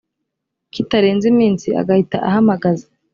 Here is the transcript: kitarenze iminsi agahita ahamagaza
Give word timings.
kitarenze 0.73 1.25
iminsi 1.33 1.67
agahita 1.81 2.17
ahamagaza 2.27 2.85